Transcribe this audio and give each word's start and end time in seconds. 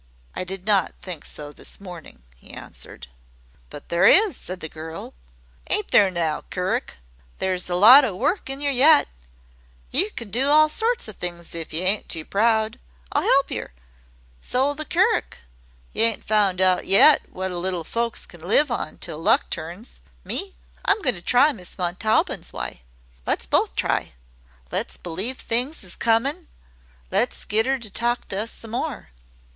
"I 0.35 0.43
did 0.43 0.65
not 0.65 0.95
think 0.99 1.23
so 1.23 1.51
this 1.51 1.79
morning," 1.79 2.23
he 2.35 2.49
answered. 2.49 3.05
"But 3.69 3.89
there 3.89 4.07
is," 4.07 4.35
said 4.35 4.59
the 4.59 4.67
girl. 4.67 5.13
"Ain't 5.69 5.91
there 5.91 6.09
now, 6.09 6.41
curick? 6.49 6.97
There's 7.37 7.69
a 7.69 7.75
lot 7.75 8.03
o' 8.03 8.15
work 8.15 8.49
in 8.49 8.61
yer 8.61 8.71
yet; 8.71 9.07
yer 9.91 10.09
could 10.15 10.31
do 10.31 10.49
all 10.49 10.69
sorts 10.69 11.07
o' 11.07 11.11
things 11.11 11.53
if 11.53 11.71
y' 11.71 11.81
ain't 11.81 12.09
too 12.09 12.25
proud. 12.25 12.79
I'll 13.11 13.21
'elp 13.21 13.51
yer. 13.51 13.73
So 14.39 14.71
'll 14.71 14.73
the 14.73 14.85
curick. 14.85 15.37
Y' 15.93 16.01
ain't 16.01 16.23
found 16.23 16.61
out 16.61 16.87
yet 16.87 17.29
what 17.31 17.51
a 17.51 17.57
little 17.59 17.83
folks 17.83 18.25
can 18.25 18.41
live 18.41 18.71
on 18.71 18.97
till 18.97 19.19
luck 19.19 19.51
turns. 19.51 20.01
Me, 20.23 20.55
I'm 20.83 20.99
goin' 21.03 21.13
to 21.13 21.21
try 21.21 21.51
Miss 21.51 21.77
Montaubyn's 21.77 22.51
wye. 22.51 22.81
Le's 23.27 23.45
both 23.45 23.75
try. 23.75 24.13
Le's 24.71 24.97
believe 24.97 25.37
things 25.37 25.83
is 25.83 25.93
comin'. 25.95 26.47
Le's 27.11 27.45
get 27.45 27.67
'er 27.67 27.77
to 27.77 27.91
talk 27.91 28.27
to 28.29 28.41
us 28.41 28.49
some 28.51 28.71
more." 28.71 29.09